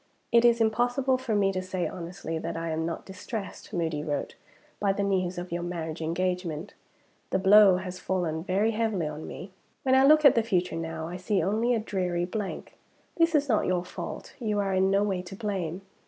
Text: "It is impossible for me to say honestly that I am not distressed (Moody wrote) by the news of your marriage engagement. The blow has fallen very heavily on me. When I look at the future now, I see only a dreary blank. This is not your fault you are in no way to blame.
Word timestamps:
"It 0.31 0.43
is 0.43 0.59
impossible 0.59 1.19
for 1.19 1.35
me 1.35 1.51
to 1.51 1.61
say 1.61 1.87
honestly 1.87 2.39
that 2.39 2.57
I 2.57 2.71
am 2.71 2.87
not 2.87 3.05
distressed 3.05 3.71
(Moody 3.71 4.03
wrote) 4.03 4.33
by 4.79 4.93
the 4.93 5.03
news 5.03 5.37
of 5.37 5.51
your 5.51 5.61
marriage 5.61 6.01
engagement. 6.01 6.73
The 7.29 7.37
blow 7.37 7.75
has 7.77 7.99
fallen 7.99 8.43
very 8.43 8.71
heavily 8.71 9.05
on 9.05 9.27
me. 9.27 9.51
When 9.83 9.93
I 9.93 10.03
look 10.03 10.25
at 10.25 10.33
the 10.33 10.41
future 10.41 10.75
now, 10.75 11.07
I 11.07 11.17
see 11.17 11.43
only 11.43 11.75
a 11.75 11.79
dreary 11.79 12.25
blank. 12.25 12.79
This 13.17 13.35
is 13.35 13.47
not 13.47 13.67
your 13.67 13.85
fault 13.85 14.33
you 14.39 14.57
are 14.57 14.73
in 14.73 14.89
no 14.89 15.03
way 15.03 15.21
to 15.21 15.35
blame. 15.35 15.81